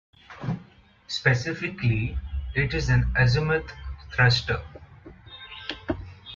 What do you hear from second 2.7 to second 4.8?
is an azimuth thruster.